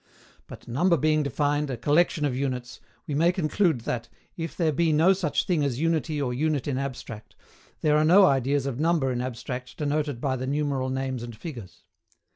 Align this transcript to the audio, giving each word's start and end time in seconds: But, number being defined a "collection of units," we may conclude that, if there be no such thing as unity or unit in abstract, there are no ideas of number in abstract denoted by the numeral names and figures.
But, 0.47 0.67
number 0.67 0.97
being 0.97 1.21
defined 1.21 1.69
a 1.69 1.77
"collection 1.77 2.25
of 2.25 2.35
units," 2.35 2.79
we 3.05 3.13
may 3.13 3.31
conclude 3.31 3.81
that, 3.81 4.09
if 4.35 4.57
there 4.57 4.71
be 4.71 4.91
no 4.91 5.13
such 5.13 5.45
thing 5.45 5.63
as 5.63 5.79
unity 5.79 6.19
or 6.19 6.33
unit 6.33 6.67
in 6.67 6.79
abstract, 6.79 7.35
there 7.81 7.95
are 7.95 8.03
no 8.03 8.25
ideas 8.25 8.65
of 8.65 8.79
number 8.79 9.11
in 9.11 9.21
abstract 9.21 9.77
denoted 9.77 10.19
by 10.19 10.35
the 10.37 10.47
numeral 10.47 10.89
names 10.89 11.21
and 11.21 11.35
figures. 11.37 11.83